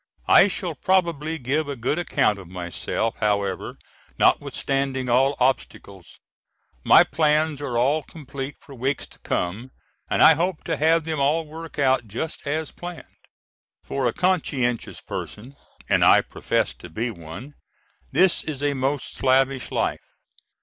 [0.27, 3.77] I shall probably give a good account of myself however
[4.17, 6.19] notwithstanding all obstacles.
[6.83, 9.69] My plans are all complete for weeks to come
[10.09, 13.05] and I hope to have them all work out just as planned.
[13.83, 15.55] For a conscientious person,
[15.87, 17.53] and I profess to be one,
[18.11, 20.15] this is a most slavish life.